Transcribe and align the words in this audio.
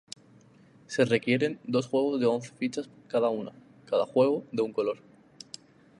Se 0.87 1.05
requieren 1.05 1.59
dos 1.63 1.85
juegos 1.85 2.19
de 2.19 2.25
once 2.25 2.51
fichas 2.57 2.89
cada 3.07 3.29
una, 3.29 3.51
cada 3.85 4.07
juego 4.07 4.43
de 4.51 4.63
un 4.63 4.73
color. 4.73 4.97